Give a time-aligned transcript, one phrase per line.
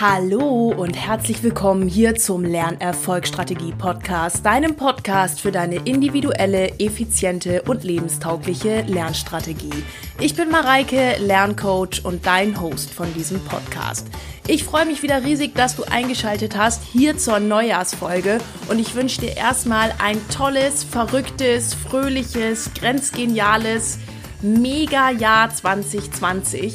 [0.00, 7.84] Hallo und herzlich willkommen hier zum Lernerfolgsstrategie Podcast, deinem Podcast für deine individuelle, effiziente und
[7.84, 9.84] lebenstaugliche Lernstrategie.
[10.18, 14.06] Ich bin Mareike, Lerncoach und dein Host von diesem Podcast.
[14.46, 18.38] Ich freue mich wieder riesig, dass du eingeschaltet hast hier zur Neujahrsfolge
[18.70, 23.98] und ich wünsche dir erstmal ein tolles, verrücktes, fröhliches, grenzgeniales,
[24.40, 26.74] mega Jahr 2020.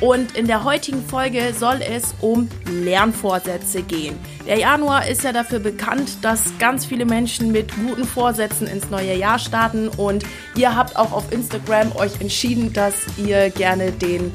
[0.00, 4.18] Und in der heutigen Folge soll es um Lernvorsätze gehen.
[4.46, 9.16] Der Januar ist ja dafür bekannt, dass ganz viele Menschen mit guten Vorsätzen ins neue
[9.16, 10.24] Jahr starten und
[10.56, 14.32] ihr habt auch auf Instagram euch entschieden, dass ihr gerne den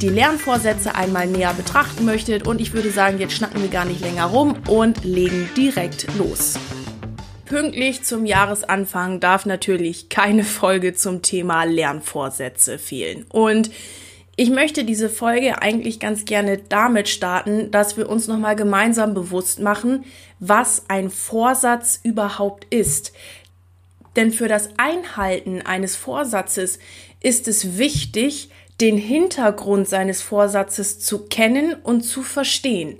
[0.00, 4.00] die Lernvorsätze einmal näher betrachten möchtet und ich würde sagen, jetzt schnacken wir gar nicht
[4.00, 6.54] länger rum und legen direkt los.
[7.46, 13.24] Pünktlich zum Jahresanfang darf natürlich keine Folge zum Thema Lernvorsätze fehlen.
[13.30, 13.70] Und
[14.40, 19.58] ich möchte diese Folge eigentlich ganz gerne damit starten, dass wir uns nochmal gemeinsam bewusst
[19.58, 20.04] machen,
[20.38, 23.12] was ein Vorsatz überhaupt ist.
[24.14, 26.78] Denn für das Einhalten eines Vorsatzes
[27.20, 32.96] ist es wichtig, den Hintergrund seines Vorsatzes zu kennen und zu verstehen.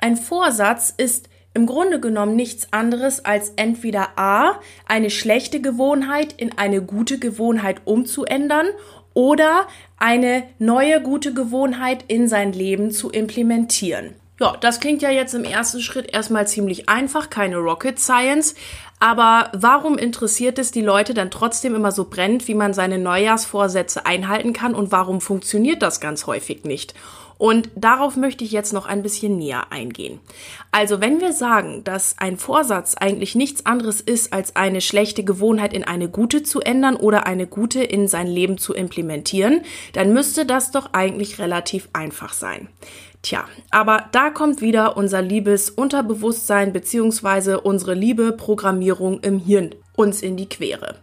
[0.00, 6.58] Ein Vorsatz ist im Grunde genommen nichts anderes als entweder A, eine schlechte Gewohnheit in
[6.58, 8.66] eine gute Gewohnheit umzuändern
[9.16, 14.14] oder eine neue gute Gewohnheit in sein Leben zu implementieren.
[14.38, 18.54] Ja, das klingt ja jetzt im ersten Schritt erstmal ziemlich einfach, keine Rocket Science.
[19.00, 24.04] Aber warum interessiert es die Leute dann trotzdem immer so brennend, wie man seine Neujahrsvorsätze
[24.04, 26.92] einhalten kann und warum funktioniert das ganz häufig nicht?
[27.38, 30.20] Und darauf möchte ich jetzt noch ein bisschen näher eingehen.
[30.70, 35.74] Also wenn wir sagen, dass ein Vorsatz eigentlich nichts anderes ist, als eine schlechte Gewohnheit
[35.74, 40.46] in eine gute zu ändern oder eine gute in sein Leben zu implementieren, dann müsste
[40.46, 42.68] das doch eigentlich relativ einfach sein.
[43.22, 50.22] Tja, aber da kommt wieder unser liebes Unterbewusstsein beziehungsweise unsere liebe Programmierung im Hirn uns
[50.22, 50.96] in die Quere.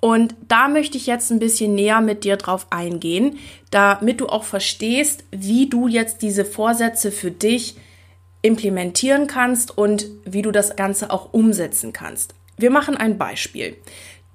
[0.00, 3.38] Und da möchte ich jetzt ein bisschen näher mit dir drauf eingehen,
[3.70, 7.76] damit du auch verstehst, wie du jetzt diese Vorsätze für dich
[8.42, 12.34] implementieren kannst und wie du das Ganze auch umsetzen kannst.
[12.56, 13.76] Wir machen ein Beispiel.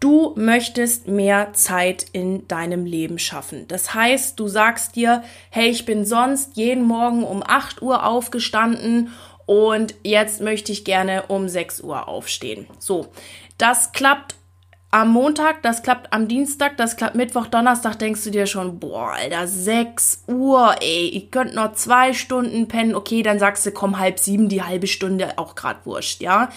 [0.01, 3.65] Du möchtest mehr Zeit in deinem Leben schaffen.
[3.69, 9.13] Das heißt, du sagst dir, hey, ich bin sonst jeden Morgen um 8 Uhr aufgestanden
[9.45, 12.67] und jetzt möchte ich gerne um 6 Uhr aufstehen.
[12.79, 13.07] So,
[13.57, 14.35] das klappt
[14.93, 19.13] am Montag, das klappt am Dienstag, das klappt Mittwoch, Donnerstag, denkst du dir schon, boah,
[19.13, 23.97] Alter, 6 Uhr, ey, ich könnte noch zwei Stunden pennen, okay, dann sagst du, komm,
[23.97, 26.49] halb sieben, die halbe Stunde, auch grad wurscht, ja.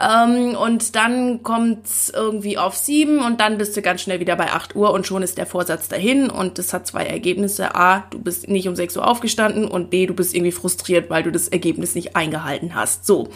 [0.00, 4.52] Ähm, und dann kommt's irgendwie auf sieben und dann bist du ganz schnell wieder bei
[4.52, 7.74] 8 Uhr und schon ist der Vorsatz dahin und das hat zwei Ergebnisse.
[7.74, 11.24] A, du bist nicht um 6 Uhr aufgestanden und B, du bist irgendwie frustriert, weil
[11.24, 13.06] du das Ergebnis nicht eingehalten hast.
[13.06, 13.28] So.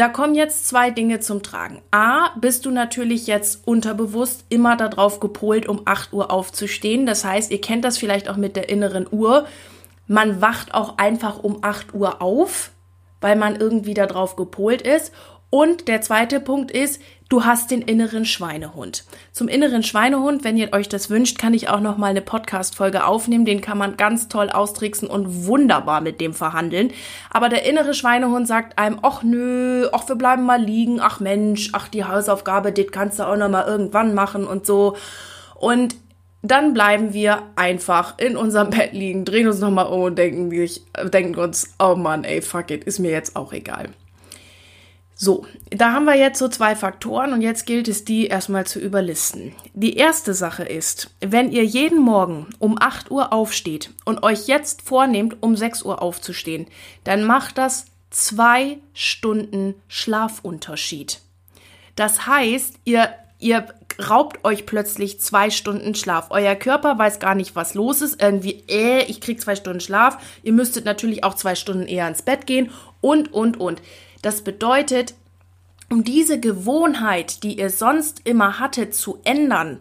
[0.00, 1.82] Da kommen jetzt zwei Dinge zum Tragen.
[1.90, 7.04] A, bist du natürlich jetzt unterbewusst immer darauf gepolt, um 8 Uhr aufzustehen.
[7.04, 9.46] Das heißt, ihr kennt das vielleicht auch mit der inneren Uhr.
[10.06, 12.70] Man wacht auch einfach um 8 Uhr auf,
[13.20, 15.12] weil man irgendwie darauf gepolt ist.
[15.50, 19.04] Und der zweite Punkt ist, du hast den inneren Schweinehund.
[19.32, 22.76] Zum inneren Schweinehund, wenn ihr euch das wünscht, kann ich auch noch mal eine Podcast
[22.76, 26.92] Folge aufnehmen, den kann man ganz toll austricksen und wunderbar mit dem verhandeln.
[27.30, 31.70] Aber der innere Schweinehund sagt einem, ach nö, ach wir bleiben mal liegen, ach Mensch,
[31.72, 34.96] ach die Hausaufgabe, das kannst du auch noch mal irgendwann machen und so.
[35.56, 35.96] Und
[36.42, 40.50] dann bleiben wir einfach in unserem Bett liegen, drehen uns nochmal um und denken,
[41.10, 43.90] denken uns, oh Mann, ey, fuck it, ist mir jetzt auch egal.
[45.22, 48.80] So, da haben wir jetzt so zwei Faktoren und jetzt gilt es, die erstmal zu
[48.80, 49.52] überlisten.
[49.74, 54.80] Die erste Sache ist, wenn ihr jeden Morgen um 8 Uhr aufsteht und euch jetzt
[54.80, 56.68] vornehmt, um 6 Uhr aufzustehen,
[57.04, 61.20] dann macht das zwei Stunden Schlafunterschied.
[61.96, 63.10] Das heißt, ihr,
[63.40, 63.66] ihr
[64.08, 66.28] raubt euch plötzlich zwei Stunden Schlaf.
[66.30, 68.22] Euer Körper weiß gar nicht, was los ist.
[68.22, 70.16] Irgendwie, äh, ich krieg zwei Stunden Schlaf.
[70.42, 72.70] Ihr müsstet natürlich auch zwei Stunden eher ins Bett gehen
[73.02, 73.82] und, und, und.
[74.22, 75.14] Das bedeutet,
[75.90, 79.80] um diese Gewohnheit, die ihr sonst immer hattet, zu ändern,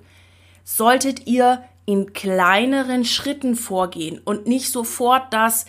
[0.63, 5.65] solltet ihr in kleineren Schritten vorgehen und nicht sofort das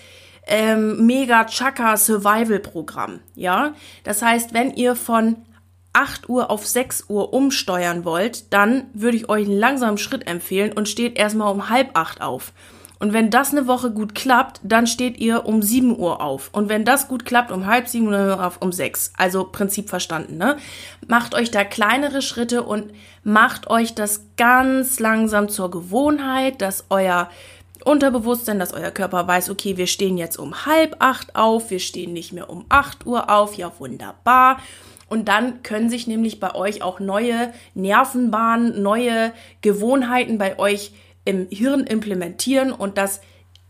[0.47, 3.21] ähm, Mega Chaka Survival Programm.
[3.35, 3.75] Ja,
[4.05, 5.37] das heißt, wenn ihr von
[5.93, 10.73] 8 Uhr auf 6 Uhr umsteuern wollt, dann würde ich euch einen langsamen Schritt empfehlen
[10.73, 12.53] und steht erstmal um halb acht auf.
[13.01, 16.51] Und wenn das eine Woche gut klappt, dann steht ihr um 7 Uhr auf.
[16.53, 19.13] Und wenn das gut klappt, um halb sieben Uhr auf um sechs.
[19.17, 20.59] Also Prinzip verstanden, ne?
[21.09, 22.93] Macht euch da kleinere Schritte und
[23.25, 27.31] macht euch das ganz langsam zur Gewohnheit, dass euer
[27.85, 32.13] Unterbewusstsein, dass euer Körper weiß, okay, wir stehen jetzt um halb acht auf, wir stehen
[32.13, 34.59] nicht mehr um acht Uhr auf, ja wunderbar.
[35.09, 39.33] Und dann können sich nämlich bei euch auch neue Nervenbahnen, neue
[39.63, 40.93] Gewohnheiten bei euch
[41.25, 43.21] im Hirn implementieren und das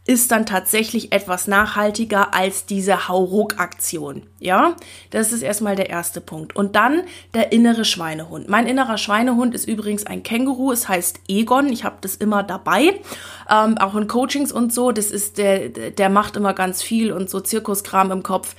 [0.07, 4.23] ist dann tatsächlich etwas nachhaltiger als diese Hauruck-Aktion.
[4.39, 4.75] Ja,
[5.11, 6.57] das ist erstmal der erste Punkt.
[6.57, 7.03] Und dann
[7.35, 8.49] der innere Schweinehund.
[8.49, 10.73] Mein innerer Schweinehund ist übrigens ein Känguru.
[10.73, 11.69] Es heißt Egon.
[11.69, 13.01] Ich habe das immer dabei,
[13.49, 14.91] ähm, auch in Coachings und so.
[14.91, 18.57] Das ist der, der macht immer ganz viel und so Zirkuskram im Kopf.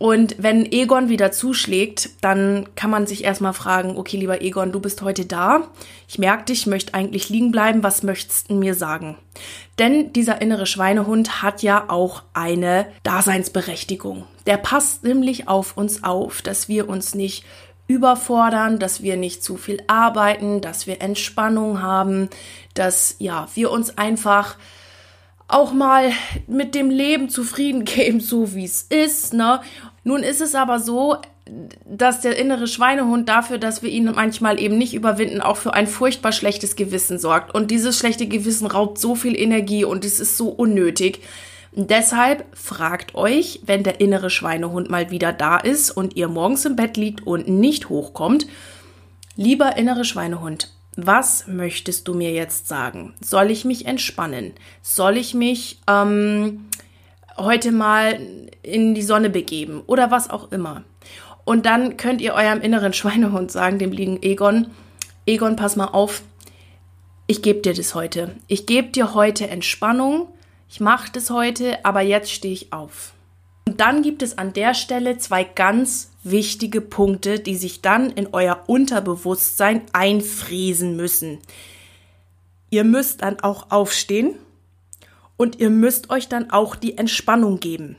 [0.00, 4.80] Und wenn Egon wieder zuschlägt, dann kann man sich erstmal fragen, okay, lieber Egon, du
[4.80, 5.68] bist heute da.
[6.08, 7.82] Ich merke dich, möchte eigentlich liegen bleiben.
[7.82, 9.18] Was möchtest du mir sagen?
[9.78, 14.24] Denn dieser innere Schweinehund hat ja auch eine Daseinsberechtigung.
[14.46, 17.44] Der passt nämlich auf uns auf, dass wir uns nicht
[17.86, 22.30] überfordern, dass wir nicht zu viel arbeiten, dass wir Entspannung haben,
[22.72, 24.56] dass ja, wir uns einfach
[25.52, 26.12] auch mal
[26.46, 29.60] mit dem Leben zufrieden geben, so wie es ist, ne?
[30.02, 31.18] Nun ist es aber so,
[31.84, 35.86] dass der innere Schweinehund dafür, dass wir ihn manchmal eben nicht überwinden, auch für ein
[35.86, 37.54] furchtbar schlechtes Gewissen sorgt.
[37.54, 41.20] Und dieses schlechte Gewissen raubt so viel Energie und es ist so unnötig.
[41.72, 46.76] deshalb fragt euch, wenn der innere Schweinehund mal wieder da ist und ihr morgens im
[46.76, 48.46] Bett liegt und nicht hochkommt,
[49.36, 53.14] lieber innere Schweinehund, was möchtest du mir jetzt sagen?
[53.20, 54.52] Soll ich mich entspannen?
[54.82, 56.66] Soll ich mich ähm,
[57.36, 58.20] heute mal
[58.62, 60.84] in die Sonne begeben oder was auch immer.
[61.44, 64.68] Und dann könnt ihr eurem inneren Schweinehund sagen, dem lieben Egon,
[65.26, 66.22] Egon, pass mal auf,
[67.26, 68.34] ich gebe dir das heute.
[68.48, 70.28] Ich gebe dir heute Entspannung.
[70.68, 73.12] Ich mache das heute, aber jetzt stehe ich auf.
[73.68, 78.28] Und dann gibt es an der Stelle zwei ganz wichtige Punkte, die sich dann in
[78.32, 81.38] euer Unterbewusstsein einfriesen müssen.
[82.70, 84.34] Ihr müsst dann auch aufstehen
[85.36, 87.96] und ihr müsst euch dann auch die Entspannung geben,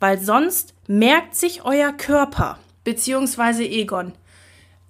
[0.00, 4.12] weil sonst merkt sich euer Körper beziehungsweise Egon.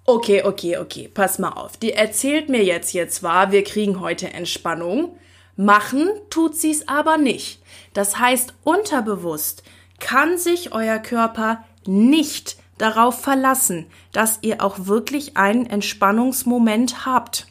[0.05, 1.77] Okay, okay, okay, pass mal auf.
[1.77, 5.17] Die erzählt mir jetzt hier zwar, wir kriegen heute Entspannung,
[5.55, 7.61] machen tut sie's aber nicht.
[7.93, 9.63] Das heißt, unterbewusst
[9.99, 17.47] kann sich euer Körper nicht darauf verlassen, dass ihr auch wirklich einen Entspannungsmoment habt.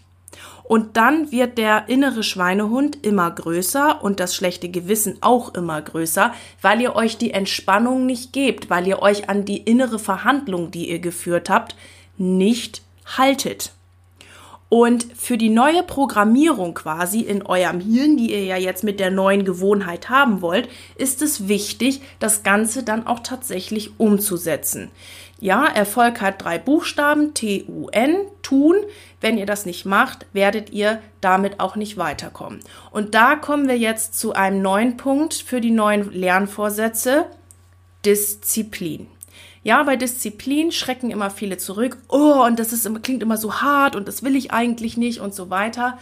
[0.65, 6.33] Und dann wird der innere Schweinehund immer größer und das schlechte Gewissen auch immer größer,
[6.63, 10.89] weil ihr euch die Entspannung nicht gebt, weil ihr euch an die innere Verhandlung, die
[10.89, 11.77] ihr geführt habt,
[12.17, 13.73] nicht haltet.
[14.73, 19.11] Und für die neue Programmierung quasi in eurem Hirn, die ihr ja jetzt mit der
[19.11, 24.91] neuen Gewohnheit haben wollt, ist es wichtig, das Ganze dann auch tatsächlich umzusetzen.
[25.39, 28.77] Ja, Erfolg hat drei Buchstaben, T-U-N, tun.
[29.21, 32.61] Wenn ihr das nicht macht, werdet ihr damit auch nicht weiterkommen.
[32.91, 37.27] Und da kommen wir jetzt zu einem neuen Punkt für die neuen Lernvorsätze,
[38.07, 39.07] Disziplin.
[39.65, 41.99] Ja, bei Disziplin schrecken immer viele zurück.
[42.09, 45.35] Oh, und das ist, klingt immer so hart und das will ich eigentlich nicht und
[45.35, 45.99] so weiter.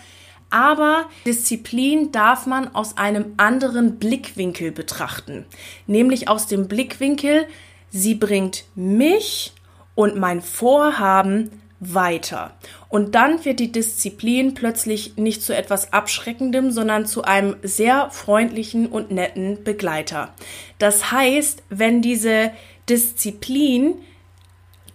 [0.48, 5.46] Aber Disziplin darf man aus einem anderen Blickwinkel betrachten.
[5.86, 7.46] Nämlich aus dem Blickwinkel,
[7.90, 9.52] sie bringt mich
[9.94, 12.52] und mein Vorhaben weiter.
[12.88, 18.86] Und dann wird die Disziplin plötzlich nicht zu etwas Abschreckendem, sondern zu einem sehr freundlichen
[18.86, 20.34] und netten Begleiter.
[20.78, 22.50] Das heißt, wenn diese
[22.88, 23.94] Disziplin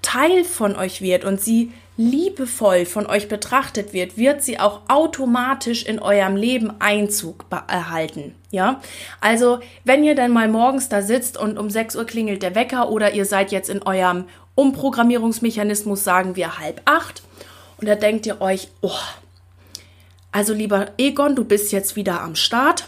[0.01, 5.83] Teil von euch wird und sie liebevoll von euch betrachtet wird, wird sie auch automatisch
[5.83, 8.35] in eurem Leben Einzug erhalten.
[8.51, 8.81] Ja,
[9.21, 12.89] also wenn ihr dann mal morgens da sitzt und um 6 Uhr klingelt der Wecker
[12.89, 14.25] oder ihr seid jetzt in eurem
[14.55, 17.23] Umprogrammierungsmechanismus, sagen wir halb acht,
[17.77, 18.91] und da denkt ihr euch, oh,
[20.31, 22.87] also lieber Egon, du bist jetzt wieder am Start.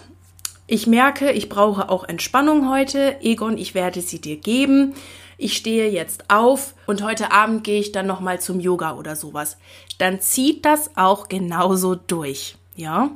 [0.67, 3.21] Ich merke, ich brauche auch Entspannung heute.
[3.21, 4.93] Egon, ich werde sie dir geben
[5.37, 9.57] ich stehe jetzt auf und heute Abend gehe ich dann nochmal zum Yoga oder sowas.
[9.99, 13.11] Dann zieht das auch genauso durch, ja.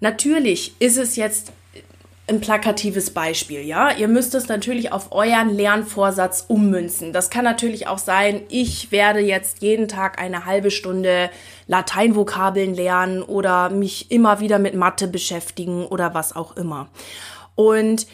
[0.00, 1.52] Natürlich ist es jetzt
[2.26, 3.90] ein plakatives Beispiel, ja.
[3.96, 7.12] Ihr müsst es natürlich auf euren Lernvorsatz ummünzen.
[7.12, 11.30] Das kann natürlich auch sein, ich werde jetzt jeden Tag eine halbe Stunde
[11.66, 16.88] Lateinvokabeln lernen oder mich immer wieder mit Mathe beschäftigen oder was auch immer.
[17.54, 18.06] Und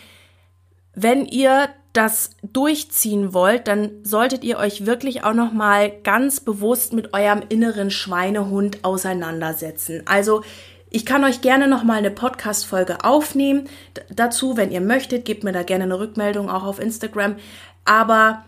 [0.94, 6.92] wenn ihr das durchziehen wollt, dann solltet ihr euch wirklich auch noch mal ganz bewusst
[6.92, 10.02] mit eurem inneren Schweinehund auseinandersetzen.
[10.06, 10.42] Also
[10.88, 13.68] ich kann euch gerne noch mal eine Podcast Folge aufnehmen
[14.10, 17.36] dazu, wenn ihr möchtet, gebt mir da gerne eine Rückmeldung auch auf Instagram,
[17.84, 18.44] aber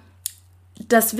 [0.88, 1.16] das,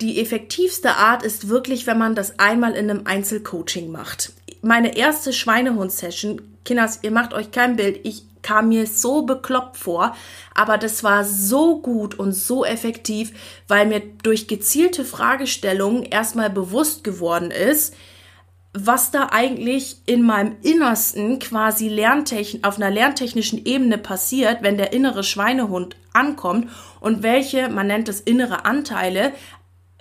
[0.00, 4.32] die effektivste Art ist wirklich, wenn man das einmal in einem Einzelcoaching macht.
[4.62, 8.00] Meine erste Schweinehund-Session Kinders, ihr macht euch kein Bild.
[8.04, 10.16] Ich kam mir so bekloppt vor,
[10.54, 13.32] aber das war so gut und so effektiv,
[13.68, 17.94] weil mir durch gezielte Fragestellungen erstmal bewusst geworden ist,
[18.72, 24.92] was da eigentlich in meinem Innersten quasi lerntechn auf einer lerntechnischen Ebene passiert, wenn der
[24.92, 26.68] innere Schweinehund ankommt
[27.00, 29.32] und welche, man nennt es innere Anteile,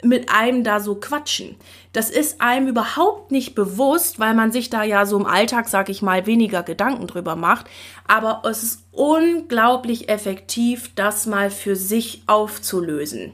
[0.03, 1.55] mit einem da so quatschen.
[1.91, 5.89] Das ist einem überhaupt nicht bewusst, weil man sich da ja so im Alltag, sag
[5.89, 7.65] ich mal, weniger Gedanken drüber macht.
[8.07, 13.33] Aber es ist unglaublich effektiv, das mal für sich aufzulösen.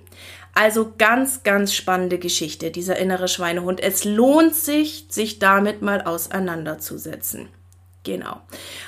[0.53, 3.81] Also ganz, ganz spannende Geschichte, dieser innere Schweinehund.
[3.81, 7.49] Es lohnt sich, sich damit mal auseinanderzusetzen.
[8.05, 8.39] Genau.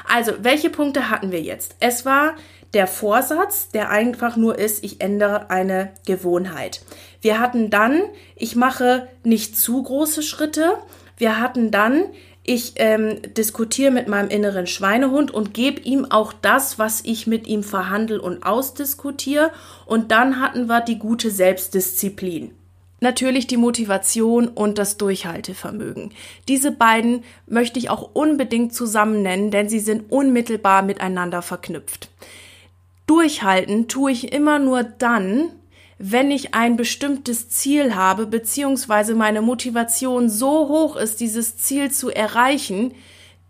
[0.07, 1.75] Also, welche Punkte hatten wir jetzt?
[1.79, 2.35] Es war
[2.73, 6.81] der Vorsatz, der einfach nur ist, ich ändere eine Gewohnheit.
[7.21, 8.01] Wir hatten dann,
[8.35, 10.73] ich mache nicht zu große Schritte.
[11.17, 12.03] Wir hatten dann,
[12.43, 17.47] ich ähm, diskutiere mit meinem inneren Schweinehund und gebe ihm auch das, was ich mit
[17.47, 19.51] ihm verhandle und ausdiskutiere.
[19.85, 22.51] Und dann hatten wir die gute Selbstdisziplin.
[22.99, 26.13] Natürlich die Motivation und das Durchhaltevermögen.
[26.47, 32.09] Diese beiden möchte ich auch unbedingt zusammen nennen, denn sie sind unmittelbar miteinander verknüpft.
[33.07, 35.49] Durchhalten tue ich immer nur dann,
[35.97, 42.11] wenn ich ein bestimmtes Ziel habe, beziehungsweise meine Motivation so hoch ist, dieses Ziel zu
[42.11, 42.93] erreichen,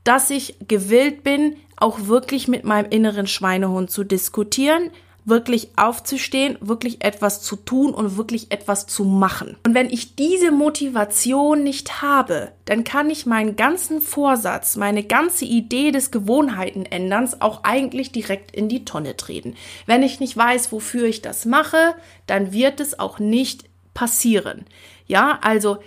[0.04, 4.92] dass ich gewillt bin, auch wirklich mit meinem inneren Schweinehund zu diskutieren,
[5.28, 9.58] wirklich aufzustehen, wirklich etwas zu tun und wirklich etwas zu machen.
[9.66, 15.46] Und wenn ich diese Motivation nicht habe, dann kann ich meinen ganzen Vorsatz, meine ganze
[15.46, 19.56] Idee des Gewohnheitenänderns auch eigentlich direkt in die Tonne treten.
[19.86, 24.66] Wenn ich nicht weiß, wofür ich das mache, dann wird es auch nicht passieren.
[25.08, 25.78] Ja, also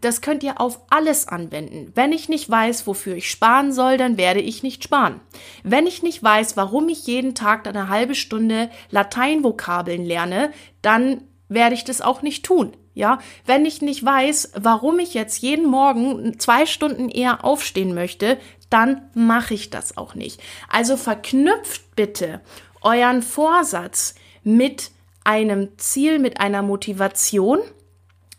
[0.00, 1.92] das könnt ihr auf alles anwenden.
[1.94, 5.20] Wenn ich nicht weiß, wofür ich sparen soll, dann werde ich nicht sparen.
[5.62, 11.74] Wenn ich nicht weiß, warum ich jeden Tag eine halbe Stunde Lateinvokabeln lerne, dann werde
[11.74, 12.72] ich das auch nicht tun.
[12.94, 18.38] Ja, wenn ich nicht weiß, warum ich jetzt jeden Morgen zwei Stunden eher aufstehen möchte,
[18.70, 20.40] dann mache ich das auch nicht.
[20.68, 22.40] Also verknüpft bitte
[22.80, 24.90] euren Vorsatz mit
[25.22, 27.60] einem Ziel, mit einer Motivation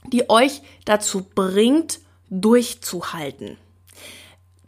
[0.06, 3.58] die euch dazu bringt, durchzuhalten.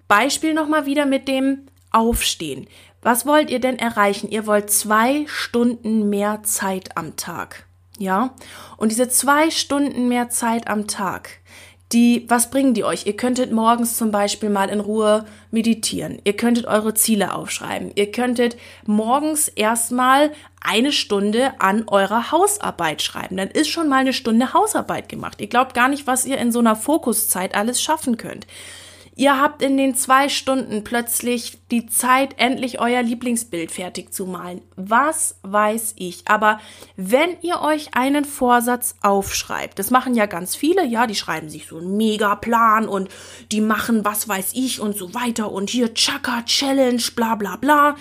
[0.07, 2.67] Beispiel nochmal wieder mit dem Aufstehen.
[3.01, 4.29] Was wollt ihr denn erreichen?
[4.29, 7.65] Ihr wollt zwei Stunden mehr Zeit am Tag.
[7.97, 8.35] Ja?
[8.77, 11.39] Und diese zwei Stunden mehr Zeit am Tag,
[11.93, 13.05] die, was bringen die euch?
[13.05, 16.19] Ihr könntet morgens zum Beispiel mal in Ruhe meditieren.
[16.23, 17.91] Ihr könntet eure Ziele aufschreiben.
[17.95, 20.31] Ihr könntet morgens erstmal
[20.61, 23.37] eine Stunde an eurer Hausarbeit schreiben.
[23.37, 25.41] Dann ist schon mal eine Stunde Hausarbeit gemacht.
[25.41, 28.45] Ihr glaubt gar nicht, was ihr in so einer Fokuszeit alles schaffen könnt.
[29.15, 34.61] Ihr habt in den zwei Stunden plötzlich die Zeit, endlich euer Lieblingsbild fertig zu malen.
[34.77, 36.27] Was weiß ich.
[36.27, 36.59] Aber
[36.95, 41.67] wenn ihr euch einen Vorsatz aufschreibt, das machen ja ganz viele, ja, die schreiben sich
[41.67, 43.09] so einen Megaplan und
[43.51, 47.95] die machen was weiß ich und so weiter und hier Chaka Challenge, bla bla bla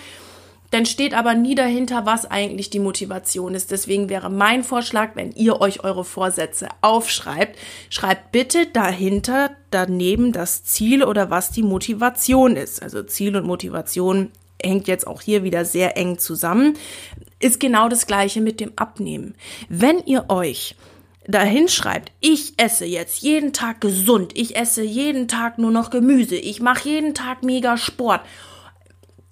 [0.71, 3.71] dann steht aber nie dahinter, was eigentlich die Motivation ist.
[3.71, 7.59] Deswegen wäre mein Vorschlag, wenn ihr euch eure Vorsätze aufschreibt,
[7.89, 12.81] schreibt bitte dahinter daneben das Ziel oder was die Motivation ist.
[12.81, 14.31] Also Ziel und Motivation
[14.63, 16.77] hängt jetzt auch hier wieder sehr eng zusammen.
[17.39, 19.35] Ist genau das gleiche mit dem Abnehmen.
[19.67, 20.75] Wenn ihr euch
[21.27, 26.35] dahin schreibt, ich esse jetzt jeden Tag gesund, ich esse jeden Tag nur noch Gemüse,
[26.35, 28.21] ich mache jeden Tag mega Sport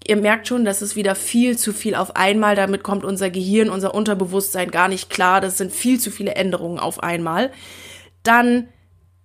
[0.09, 2.55] ihr merkt schon, das ist wieder viel zu viel auf einmal.
[2.55, 5.39] Damit kommt unser Gehirn, unser Unterbewusstsein gar nicht klar.
[5.39, 7.51] Das sind viel zu viele Änderungen auf einmal.
[8.23, 8.67] Dann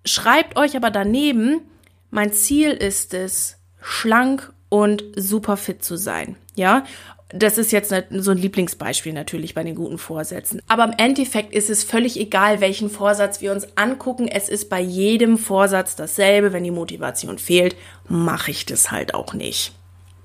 [0.04, 1.62] schreibt euch aber daneben,
[2.10, 6.36] mein Ziel ist es, schlank und super fit zu sein.
[6.54, 6.84] Ja,
[7.30, 10.60] das ist jetzt so ein Lieblingsbeispiel natürlich bei den guten Vorsätzen.
[10.68, 14.28] Aber im Endeffekt ist es völlig egal, welchen Vorsatz wir uns angucken.
[14.28, 16.52] Es ist bei jedem Vorsatz dasselbe.
[16.52, 17.74] Wenn die Motivation fehlt,
[18.08, 19.72] mache ich das halt auch nicht.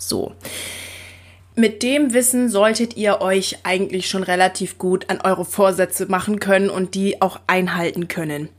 [0.02, 0.34] So.
[1.56, 6.70] Mit dem Wissen solltet ihr euch eigentlich schon relativ gut an eure Vorsätze machen können
[6.70, 8.50] und die auch einhalten können.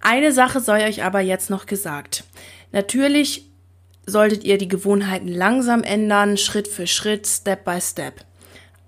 [0.00, 2.24] Eine Sache soll euch aber jetzt noch gesagt.
[2.70, 3.46] Natürlich
[4.06, 8.24] solltet ihr die Gewohnheiten langsam ändern, Schritt für Schritt, Step by Step.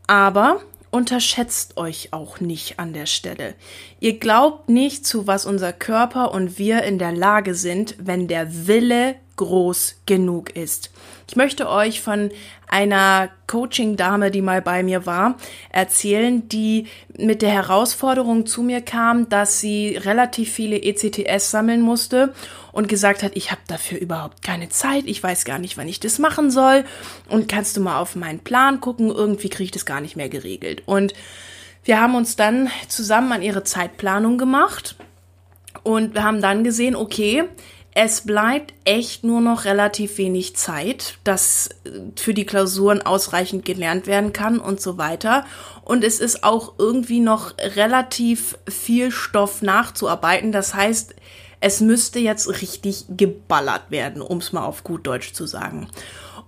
[0.07, 3.55] Aber unterschätzt euch auch nicht an der Stelle.
[4.01, 8.67] Ihr glaubt nicht, zu was unser Körper und wir in der Lage sind, wenn der
[8.67, 10.91] Wille groß genug ist.
[11.31, 12.33] Ich möchte euch von
[12.67, 15.37] einer Coaching-Dame, die mal bei mir war,
[15.71, 22.35] erzählen, die mit der Herausforderung zu mir kam, dass sie relativ viele ECTS sammeln musste
[22.73, 26.01] und gesagt hat, ich habe dafür überhaupt keine Zeit, ich weiß gar nicht, wann ich
[26.01, 26.83] das machen soll
[27.29, 30.29] und kannst du mal auf meinen Plan gucken, irgendwie kriege ich das gar nicht mehr
[30.29, 30.83] geregelt.
[30.87, 31.15] Und
[31.85, 34.97] wir haben uns dann zusammen an ihre Zeitplanung gemacht
[35.85, 37.45] und wir haben dann gesehen, okay,
[37.93, 44.07] es bleibt echt nur noch relativ wenig Zeit, dass äh, für die Klausuren ausreichend gelernt
[44.07, 45.45] werden kann und so weiter.
[45.83, 50.53] Und es ist auch irgendwie noch relativ viel Stoff nachzuarbeiten.
[50.53, 51.15] Das heißt,
[51.61, 55.89] es müsste jetzt richtig geballert werden, um es mal auf gut Deutsch zu sagen.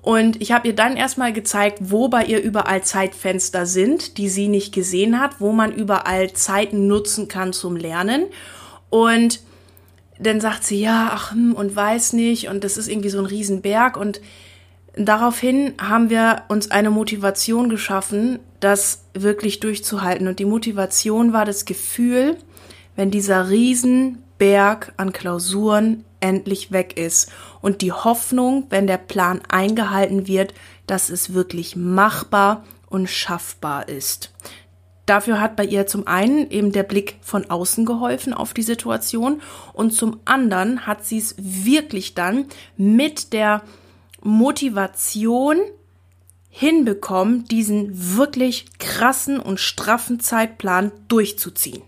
[0.00, 4.48] Und ich habe ihr dann erstmal gezeigt, wo bei ihr überall Zeitfenster sind, die sie
[4.48, 8.26] nicht gesehen hat, wo man überall Zeiten nutzen kann zum Lernen.
[8.90, 9.40] Und
[10.22, 13.26] dann sagt sie, ja, ach, hm, und weiß nicht, und das ist irgendwie so ein
[13.26, 13.96] Riesenberg.
[13.96, 14.20] Und
[14.94, 20.28] daraufhin haben wir uns eine Motivation geschaffen, das wirklich durchzuhalten.
[20.28, 22.36] Und die Motivation war das Gefühl,
[22.96, 30.28] wenn dieser Riesenberg an Klausuren endlich weg ist und die Hoffnung, wenn der Plan eingehalten
[30.28, 30.54] wird,
[30.86, 34.32] dass es wirklich machbar und schaffbar ist.
[35.06, 39.42] Dafür hat bei ihr zum einen eben der Blick von außen geholfen auf die Situation
[39.72, 43.62] und zum anderen hat sie es wirklich dann mit der
[44.22, 45.58] Motivation
[46.48, 51.82] hinbekommen, diesen wirklich krassen und straffen Zeitplan durchzuziehen.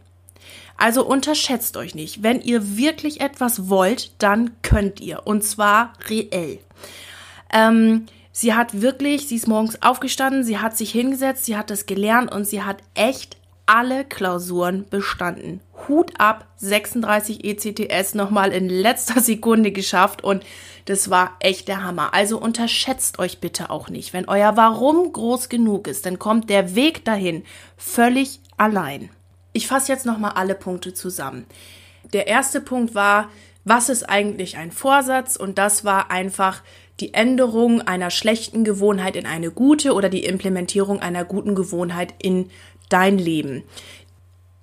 [0.77, 2.23] Also unterschätzt euch nicht.
[2.23, 5.27] Wenn ihr wirklich etwas wollt, dann könnt ihr.
[5.27, 6.59] Und zwar reell.
[7.53, 8.07] Ähm,
[8.37, 12.35] Sie hat wirklich, sie ist morgens aufgestanden, sie hat sich hingesetzt, sie hat das gelernt
[12.35, 15.61] und sie hat echt alle Klausuren bestanden.
[15.87, 20.45] Hut ab, 36 ECTS nochmal in letzter Sekunde geschafft und
[20.87, 22.13] das war echt der Hammer.
[22.13, 24.13] Also unterschätzt euch bitte auch nicht.
[24.13, 27.45] Wenn euer Warum groß genug ist, dann kommt der Weg dahin
[27.77, 29.11] völlig allein.
[29.53, 31.47] Ich fasse jetzt nochmal alle Punkte zusammen.
[32.13, 33.31] Der erste Punkt war,
[33.65, 35.37] was ist eigentlich ein Vorsatz?
[35.37, 36.63] Und das war einfach
[37.01, 42.51] die Änderung einer schlechten Gewohnheit in eine gute oder die Implementierung einer guten Gewohnheit in
[42.89, 43.65] dein Leben.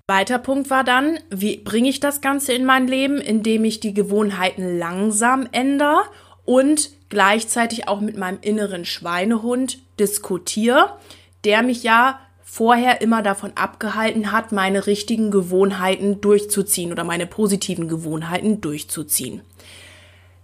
[0.07, 3.93] Weiter Punkt war dann, wie bringe ich das Ganze in mein Leben, indem ich die
[3.93, 6.01] Gewohnheiten langsam ändere
[6.43, 10.97] und gleichzeitig auch mit meinem inneren Schweinehund diskutiere,
[11.43, 17.87] der mich ja vorher immer davon abgehalten hat, meine richtigen Gewohnheiten durchzuziehen oder meine positiven
[17.87, 19.41] Gewohnheiten durchzuziehen.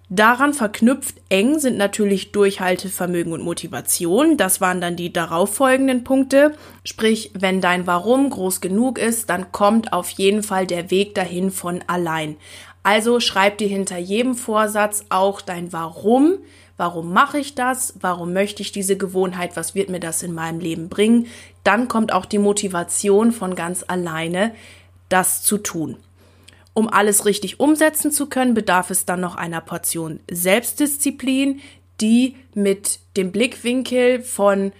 [0.09, 4.37] Daran verknüpft eng sind natürlich Durchhaltevermögen und Motivation.
[4.37, 6.55] Das waren dann die darauffolgenden Punkte.
[6.85, 11.51] Sprich, wenn dein Warum groß genug ist, dann kommt auf jeden Fall der Weg dahin
[11.51, 12.37] von allein.
[12.83, 16.37] Also schreib dir hinter jedem Vorsatz auch dein Warum.
[16.77, 17.95] Warum mache ich das?
[17.99, 19.57] Warum möchte ich diese Gewohnheit?
[19.57, 21.27] Was wird mir das in meinem Leben bringen?
[21.65, 24.55] Dann kommt auch die Motivation von ganz alleine,
[25.09, 25.97] das zu tun.
[26.77, 31.59] Um alles richtig umsetzen zu können, bedarf es dann noch einer Portion Selbstdisziplin,
[31.99, 34.71] die mit dem Blickwinkel von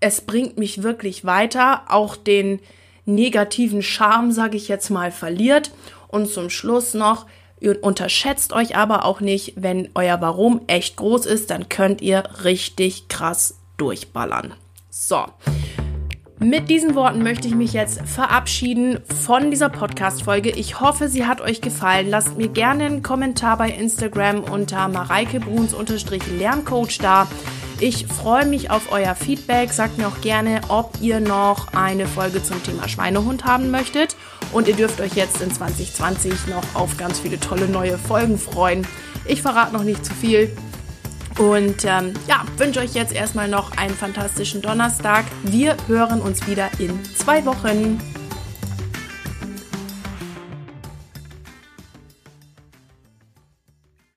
[0.00, 2.60] es bringt mich wirklich weiter, auch den
[3.04, 5.70] negativen Charme, sage ich jetzt mal, verliert.
[6.06, 7.26] Und zum Schluss noch,
[7.60, 12.24] ihr unterschätzt euch aber auch nicht, wenn euer Warum echt groß ist, dann könnt ihr
[12.44, 14.54] richtig krass durchballern.
[14.88, 15.26] So.
[16.40, 20.50] Mit diesen Worten möchte ich mich jetzt verabschieden von dieser Podcast-Folge.
[20.50, 22.08] Ich hoffe, sie hat euch gefallen.
[22.08, 27.26] Lasst mir gerne einen Kommentar bei Instagram unter Mareike Bruns-Lerncoach da.
[27.80, 29.72] Ich freue mich auf euer Feedback.
[29.72, 34.14] Sagt mir auch gerne, ob ihr noch eine Folge zum Thema Schweinehund haben möchtet.
[34.52, 38.86] Und ihr dürft euch jetzt in 2020 noch auf ganz viele tolle neue Folgen freuen.
[39.26, 40.56] Ich verrate noch nicht zu viel.
[41.38, 45.24] Und ähm, ja, wünsche euch jetzt erstmal noch einen fantastischen Donnerstag.
[45.44, 48.00] Wir hören uns wieder in zwei Wochen.